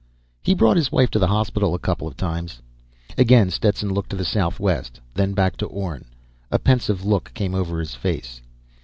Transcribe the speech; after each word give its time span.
"He 0.41 0.55
brought 0.55 0.77
his 0.77 0.91
wife 0.91 1.11
to 1.11 1.19
the 1.19 1.27
hospital 1.27 1.75
a 1.75 1.77
couple 1.77 2.07
of 2.07 2.17
times." 2.17 2.59
Again, 3.19 3.51
Stetson 3.51 3.93
looked 3.93 4.09
to 4.09 4.15
the 4.15 4.25
southwest, 4.25 4.99
then 5.13 5.33
back 5.33 5.57
to 5.57 5.67
Orne. 5.67 6.05
A 6.49 6.57
pensive 6.57 7.05
look 7.05 7.31
came 7.35 7.53
over 7.53 7.77
his 7.79 7.93
face. 7.93 8.41